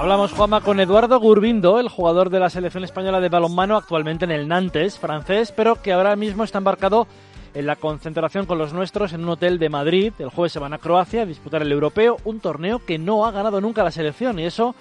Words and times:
Hablamos, 0.00 0.32
Juanma, 0.32 0.62
con 0.62 0.80
Eduardo 0.80 1.20
Gurbindo, 1.20 1.78
el 1.78 1.90
jugador 1.90 2.30
de 2.30 2.40
la 2.40 2.48
selección 2.48 2.84
española 2.84 3.20
de 3.20 3.28
balonmano, 3.28 3.76
actualmente 3.76 4.24
en 4.24 4.30
el 4.30 4.48
Nantes, 4.48 4.98
francés, 4.98 5.52
pero 5.54 5.82
que 5.82 5.92
ahora 5.92 6.16
mismo 6.16 6.42
está 6.42 6.56
embarcado 6.56 7.06
en 7.52 7.66
la 7.66 7.76
concentración 7.76 8.46
con 8.46 8.56
los 8.56 8.72
nuestros 8.72 9.12
en 9.12 9.24
un 9.24 9.28
hotel 9.28 9.58
de 9.58 9.68
Madrid. 9.68 10.14
El 10.18 10.30
jueves 10.30 10.52
se 10.52 10.58
van 10.58 10.72
a 10.72 10.78
Croacia 10.78 11.20
a 11.20 11.26
disputar 11.26 11.60
el 11.60 11.70
europeo, 11.70 12.16
un 12.24 12.40
torneo 12.40 12.78
que 12.78 12.96
no 12.96 13.26
ha 13.26 13.30
ganado 13.30 13.60
nunca 13.60 13.84
la 13.84 13.90
selección 13.90 14.38
y 14.38 14.46
eso 14.46 14.74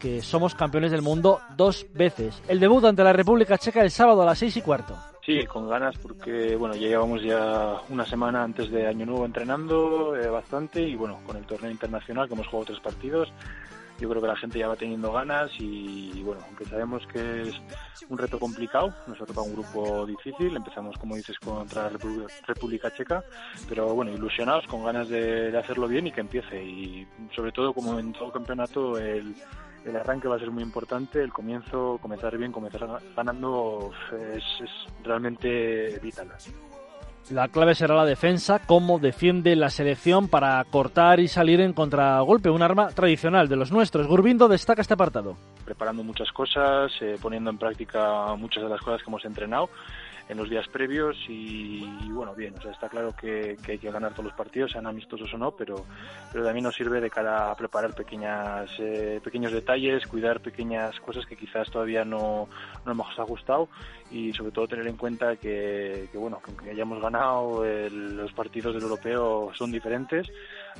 que 0.00 0.20
somos 0.20 0.56
campeones 0.56 0.90
del 0.90 1.00
mundo 1.00 1.38
dos 1.56 1.86
veces. 1.94 2.42
El 2.48 2.58
debut 2.58 2.84
ante 2.86 3.04
la 3.04 3.12
República 3.12 3.58
Checa 3.58 3.82
el 3.82 3.92
sábado 3.92 4.22
a 4.22 4.26
las 4.26 4.38
seis 4.40 4.56
y 4.56 4.62
cuarto. 4.62 4.96
Sí, 5.24 5.46
con 5.46 5.68
ganas 5.68 5.96
porque 5.96 6.56
bueno 6.56 6.74
ya 6.74 6.88
llevamos 6.88 7.22
ya 7.22 7.82
una 7.88 8.04
semana 8.04 8.42
antes 8.42 8.68
de 8.72 8.88
Año 8.88 9.06
Nuevo 9.06 9.26
entrenando 9.26 10.16
eh, 10.16 10.26
bastante 10.28 10.82
y 10.82 10.96
bueno 10.96 11.20
con 11.24 11.36
el 11.36 11.44
torneo 11.44 11.70
internacional 11.70 12.26
que 12.26 12.34
hemos 12.34 12.48
jugado 12.48 12.66
tres 12.66 12.80
partidos 12.80 13.32
yo 13.98 14.08
creo 14.08 14.20
que 14.20 14.28
la 14.28 14.36
gente 14.36 14.58
ya 14.58 14.68
va 14.68 14.76
teniendo 14.76 15.12
ganas 15.12 15.50
y, 15.58 16.22
bueno, 16.22 16.42
aunque 16.46 16.64
sabemos 16.64 17.06
que 17.06 17.42
es 17.42 17.54
un 18.08 18.18
reto 18.18 18.38
complicado, 18.38 18.94
nos 19.06 19.20
ha 19.20 19.40
un 19.40 19.52
grupo 19.52 20.06
difícil, 20.06 20.54
empezamos 20.56 20.96
como 20.98 21.16
dices 21.16 21.38
contra 21.38 21.90
la 21.90 21.98
República, 22.46 22.90
Checa, 22.90 23.24
pero 23.68 23.94
bueno, 23.94 24.12
ilusionados, 24.12 24.66
con 24.66 24.84
ganas 24.84 25.08
de, 25.08 25.56
hacerlo 25.56 25.88
bien 25.88 26.06
y 26.06 26.12
que 26.12 26.20
empiece 26.20 26.62
y 26.62 27.06
sobre 27.34 27.52
todo 27.52 27.72
como 27.72 27.98
en 27.98 28.12
todo 28.12 28.30
campeonato 28.30 28.98
el, 28.98 29.34
el 29.84 29.96
arranque 29.96 30.28
va 30.28 30.36
a 30.36 30.38
ser 30.38 30.50
muy 30.50 30.62
importante, 30.62 31.22
el 31.22 31.32
comienzo, 31.32 31.98
comenzar 32.02 32.36
bien, 32.36 32.52
comenzar 32.52 33.00
ganando 33.16 33.92
es, 34.34 34.44
es 34.60 34.70
realmente 35.04 35.98
vital. 36.02 36.28
La 37.30 37.48
clave 37.48 37.74
será 37.74 37.96
la 37.96 38.04
defensa, 38.04 38.60
cómo 38.64 39.00
defiende 39.00 39.56
la 39.56 39.68
selección 39.68 40.28
para 40.28 40.62
cortar 40.64 41.18
y 41.18 41.26
salir 41.26 41.60
en 41.60 41.72
contragolpe, 41.72 42.50
un 42.50 42.62
arma 42.62 42.88
tradicional 42.90 43.48
de 43.48 43.56
los 43.56 43.72
nuestros. 43.72 44.06
Gurbindo 44.06 44.46
destaca 44.46 44.80
este 44.80 44.94
apartado. 44.94 45.36
Preparando 45.64 46.04
muchas 46.04 46.30
cosas, 46.30 46.92
eh, 47.00 47.16
poniendo 47.20 47.50
en 47.50 47.58
práctica 47.58 48.36
muchas 48.36 48.62
de 48.62 48.68
las 48.68 48.80
cosas 48.80 49.02
que 49.02 49.10
hemos 49.10 49.24
entrenado 49.24 49.68
en 50.28 50.36
los 50.36 50.50
días 50.50 50.66
previos 50.68 51.16
y, 51.28 51.84
bueno, 52.10 52.34
bien, 52.34 52.54
o 52.58 52.62
sea, 52.62 52.72
está 52.72 52.88
claro 52.88 53.14
que, 53.14 53.56
hay 53.68 53.78
que 53.78 53.90
ganar 53.90 54.12
todos 54.12 54.26
los 54.26 54.34
partidos, 54.34 54.72
sean 54.72 54.86
amistosos 54.86 55.32
o 55.32 55.38
no, 55.38 55.52
pero, 55.52 55.84
pero 56.32 56.44
también 56.44 56.64
nos 56.64 56.74
sirve 56.74 57.00
de 57.00 57.10
cara 57.10 57.50
a 57.50 57.54
preparar 57.54 57.94
pequeñas, 57.94 58.70
eh, 58.78 59.20
pequeños 59.22 59.52
detalles, 59.52 60.06
cuidar 60.06 60.40
pequeñas 60.40 60.98
cosas 61.00 61.26
que 61.26 61.36
quizás 61.36 61.70
todavía 61.70 62.04
no, 62.04 62.48
no 62.84 62.92
hemos 62.92 63.18
ajustado 63.18 63.68
y 64.10 64.32
sobre 64.32 64.50
todo 64.50 64.66
tener 64.66 64.86
en 64.88 64.96
cuenta 64.96 65.36
que, 65.36 66.08
bueno, 66.14 66.40
que 66.62 66.70
hayamos 66.70 67.00
ganado 67.00 67.64
los 67.64 68.32
partidos 68.32 68.74
del 68.74 68.82
europeo 68.82 69.50
son 69.54 69.70
diferentes, 69.70 70.28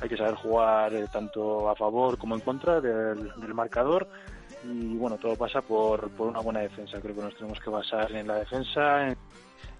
hay 0.01 0.09
que 0.09 0.17
saber 0.17 0.35
jugar 0.35 0.93
eh, 0.93 1.05
tanto 1.11 1.69
a 1.69 1.75
favor 1.75 2.17
como 2.17 2.35
en 2.35 2.41
contra 2.41 2.81
del, 2.81 3.31
del 3.39 3.53
marcador 3.53 4.07
y 4.63 4.95
bueno, 4.95 5.17
todo 5.17 5.35
pasa 5.35 5.61
por, 5.61 6.09
por 6.11 6.27
una 6.27 6.39
buena 6.39 6.61
defensa. 6.61 6.99
Creo 7.01 7.15
que 7.15 7.21
nos 7.21 7.35
tenemos 7.35 7.59
que 7.59 7.69
basar 7.69 8.11
en 8.11 8.27
la 8.27 8.35
defensa. 8.35 9.15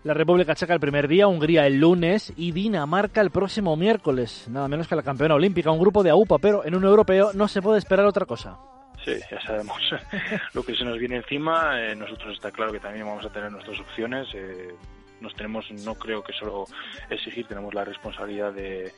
La 0.08 0.14
República 0.14 0.56
Checa 0.56 0.74
el 0.74 0.80
primer 0.80 1.10
día, 1.10 1.28
Hungría 1.28 1.68
el 1.68 1.82
lunes 1.82 2.32
y 2.38 2.54
Dinamarca 2.54 3.20
el 3.20 3.30
próximo 3.30 3.76
miércoles. 3.76 4.48
Nada 4.50 4.70
menos 4.70 4.88
que 4.88 4.96
la 4.96 5.04
campeona 5.04 5.36
olímpica, 5.36 5.70
un 5.70 5.82
grupo 5.82 6.02
de 6.02 6.12
AUPA, 6.12 6.38
pero 6.38 6.66
en 6.66 6.76
un 6.76 6.86
europeo 6.86 7.32
no 7.34 7.50
se 7.50 7.62
puede 7.62 7.80
esperar 7.80 8.06
otra 8.06 8.26
cosa. 8.26 8.58
Sí, 9.04 9.12
ya 9.30 9.42
sabemos 9.42 9.76
lo 10.54 10.64
que 10.64 10.78
se 10.78 10.86
nos 10.86 10.98
viene 10.98 11.18
encima. 11.18 11.82
Eh, 11.82 11.94
nosotros 11.94 12.36
está 12.36 12.52
claro 12.52 12.72
que 12.72 12.80
también 12.80 13.06
vamos 13.06 13.26
a 13.26 13.30
tener 13.30 13.52
nuestras 13.52 13.82
opciones. 13.82 14.30
Eh, 14.34 14.74
nos 15.22 15.34
tenemos, 15.36 15.70
no 15.72 15.96
creo 15.96 16.24
que 16.24 16.34
solo 16.34 16.66
exigir, 17.10 17.48
tenemos 17.48 17.74
la 17.74 17.86
responsabilidad 17.86 18.54
de, 18.54 18.94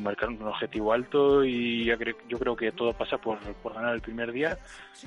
marcar 0.00 0.28
un 0.28 0.42
objetivo 0.42 0.92
alto 0.92 1.44
y 1.44 1.84
yo 1.84 2.38
creo 2.38 2.56
que 2.56 2.72
todo 2.72 2.92
pasa 2.92 3.18
por, 3.18 3.38
ganar 3.74 3.94
el 3.94 4.00
primer 4.00 4.32
día. 4.32 4.58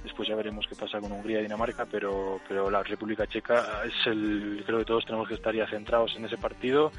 Después 0.03 0.27
ya 0.27 0.35
veremos 0.35 0.65
qué 0.67 0.75
pasa 0.75 0.99
con 0.99 1.11
Hungría 1.11 1.39
y 1.39 1.43
Dinamarca, 1.43 1.85
pero, 1.85 2.39
pero 2.47 2.69
la 2.69 2.83
República 2.83 3.27
Checa 3.27 3.83
es 3.85 4.07
el, 4.07 4.63
creo 4.65 4.79
que 4.79 4.85
todos 4.85 5.05
tenemos 5.05 5.27
que 5.27 5.35
estar 5.35 5.53
ya 5.53 5.67
centrados 5.67 6.15
en 6.15 6.25
ese 6.25 6.37
partido, 6.37 6.91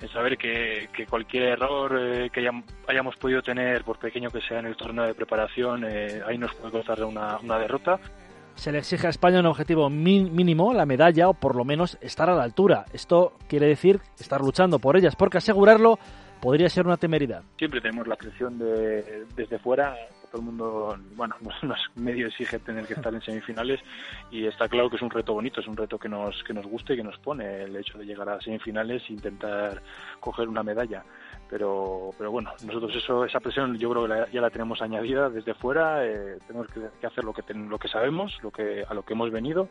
en 0.00 0.08
saber 0.08 0.38
que, 0.38 0.88
que 0.92 1.06
cualquier 1.06 1.44
error 1.44 1.98
eh, 1.98 2.30
que 2.30 2.48
hayamos 2.86 3.16
podido 3.16 3.42
tener, 3.42 3.84
por 3.84 3.98
pequeño 3.98 4.30
que 4.30 4.40
sea 4.40 4.60
en 4.60 4.66
el 4.66 4.76
torneo 4.76 5.06
de 5.06 5.14
preparación, 5.14 5.84
eh, 5.84 6.22
ahí 6.26 6.38
nos 6.38 6.54
puede 6.54 6.72
costar 6.72 7.02
una 7.04 7.58
derrota 7.58 8.00
se 8.60 8.72
le 8.72 8.78
exige 8.78 9.06
a 9.06 9.10
España 9.10 9.40
un 9.40 9.46
objetivo 9.46 9.88
mínimo, 9.88 10.74
la 10.74 10.84
medalla, 10.84 11.30
o 11.30 11.32
por 11.32 11.56
lo 11.56 11.64
menos 11.64 11.96
estar 12.02 12.28
a 12.28 12.34
la 12.34 12.42
altura. 12.42 12.84
Esto 12.92 13.32
quiere 13.48 13.66
decir 13.66 14.00
estar 14.18 14.42
luchando 14.42 14.78
por 14.78 14.98
ellas, 14.98 15.16
porque 15.16 15.38
asegurarlo 15.38 15.98
podría 16.42 16.68
ser 16.68 16.84
una 16.84 16.98
temeridad. 16.98 17.42
Siempre 17.56 17.80
tenemos 17.80 18.06
la 18.06 18.16
presión 18.16 18.58
de, 18.58 19.24
desde 19.34 19.58
fuera, 19.58 19.96
todo 20.30 20.42
el 20.42 20.44
mundo, 20.44 20.98
bueno, 21.16 21.36
nos 21.62 21.78
medio 21.94 22.26
exige 22.26 22.58
tener 22.58 22.86
que 22.86 22.92
estar 22.92 23.14
en 23.14 23.22
semifinales 23.22 23.80
y 24.30 24.44
está 24.44 24.68
claro 24.68 24.90
que 24.90 24.96
es 24.96 25.02
un 25.02 25.10
reto 25.10 25.32
bonito, 25.32 25.62
es 25.62 25.66
un 25.66 25.78
reto 25.78 25.98
que 25.98 26.10
nos, 26.10 26.44
que 26.44 26.52
nos 26.52 26.66
gusta 26.66 26.92
y 26.92 26.96
que 26.96 27.02
nos 27.02 27.16
pone 27.16 27.62
el 27.62 27.74
hecho 27.74 27.96
de 27.96 28.04
llegar 28.04 28.28
a 28.28 28.42
semifinales 28.42 29.02
e 29.08 29.14
intentar 29.14 29.80
coger 30.20 30.48
una 30.48 30.62
medalla 30.62 31.02
pero 31.50 32.12
pero 32.16 32.30
bueno 32.30 32.52
nosotros 32.64 32.94
eso 32.94 33.24
esa 33.24 33.40
presión 33.40 33.76
yo 33.76 33.90
creo 33.90 34.06
que 34.06 34.32
ya 34.32 34.40
la 34.40 34.50
tenemos 34.50 34.80
añadida 34.80 35.28
desde 35.28 35.52
fuera 35.54 36.06
eh, 36.06 36.38
tenemos 36.46 36.68
que, 36.68 37.06
hacer 37.06 37.24
lo 37.24 37.34
que 37.34 37.42
lo 37.52 37.78
que 37.78 37.88
sabemos 37.88 38.38
lo 38.42 38.50
que 38.50 38.84
a 38.88 38.94
lo 38.94 39.02
que 39.02 39.14
hemos 39.14 39.30
venido 39.32 39.68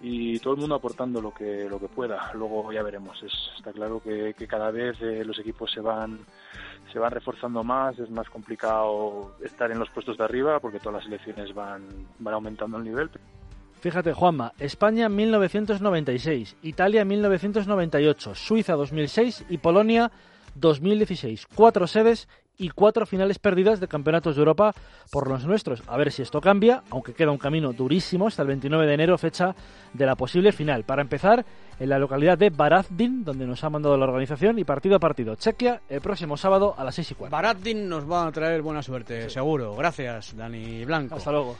y 0.00 0.38
todo 0.38 0.54
el 0.54 0.60
mundo 0.60 0.76
aportando 0.76 1.20
lo 1.20 1.32
que 1.32 1.66
lo 1.68 1.80
que 1.80 1.88
pueda. 1.88 2.30
Luego 2.34 2.72
ya 2.72 2.82
veremos. 2.82 3.20
Está 3.56 3.72
claro 3.72 4.00
que, 4.00 4.32
cada 4.48 4.70
vez 4.70 4.96
eh, 5.00 5.24
los 5.24 5.38
equipos 5.38 5.70
se 5.72 5.80
van 5.80 6.20
se 6.92 6.98
van 6.98 7.10
reforzando 7.10 7.62
más 7.62 7.98
es 7.98 8.08
más 8.10 8.30
complicado 8.30 9.36
estar 9.44 9.70
en 9.70 9.78
los 9.78 9.90
puestos 9.90 10.16
de 10.16 10.24
arriba 10.24 10.58
porque 10.60 10.78
todas 10.78 10.94
las 10.94 11.04
selecciones 11.04 11.54
van 11.54 11.82
van 12.18 12.34
aumentando 12.34 12.78
el 12.78 12.84
nivel. 12.84 13.10
Fíjate, 13.80 14.12
Juanma, 14.12 14.52
España 14.58 15.08
1996, 15.08 16.56
Italia 16.62 17.04
1998, 17.04 18.34
Suiza 18.34 18.74
2006 18.74 19.46
y 19.50 19.58
Polonia 19.58 20.10
2016. 20.54 21.46
Cuatro 21.54 21.86
sedes 21.86 22.28
y 22.58 22.70
cuatro 22.70 23.06
finales 23.06 23.38
perdidas 23.38 23.78
de 23.80 23.86
campeonatos 23.86 24.34
de 24.34 24.40
Europa 24.40 24.74
por 25.12 25.28
los 25.28 25.44
nuestros. 25.44 25.82
A 25.86 25.96
ver 25.96 26.10
si 26.10 26.22
esto 26.22 26.40
cambia, 26.40 26.82
aunque 26.90 27.14
queda 27.14 27.30
un 27.30 27.38
camino 27.38 27.72
durísimo 27.72 28.26
hasta 28.26 28.42
el 28.42 28.48
29 28.48 28.86
de 28.86 28.94
enero, 28.94 29.16
fecha 29.16 29.54
de 29.92 30.06
la 30.06 30.16
posible 30.16 30.50
final. 30.50 30.82
Para 30.82 31.02
empezar, 31.02 31.46
en 31.78 31.88
la 31.88 31.98
localidad 31.98 32.36
de 32.36 32.50
Barazdin, 32.50 33.24
donde 33.24 33.46
nos 33.46 33.62
ha 33.62 33.70
mandado 33.70 33.96
la 33.96 34.06
organización, 34.06 34.58
y 34.58 34.64
partido 34.64 34.96
a 34.96 34.98
partido. 34.98 35.36
Chequia 35.36 35.80
el 35.88 36.00
próximo 36.00 36.36
sábado 36.36 36.74
a 36.76 36.82
las 36.82 36.96
6 36.96 37.12
y 37.12 37.14
cuarto. 37.14 37.36
Barazdin 37.36 37.88
nos 37.88 38.10
va 38.10 38.26
a 38.26 38.32
traer 38.32 38.60
buena 38.62 38.82
suerte, 38.82 39.30
seguro. 39.30 39.76
Gracias, 39.76 40.36
Dani 40.36 40.84
Blanco. 40.84 41.14
Hasta 41.14 41.30
luego. 41.30 41.56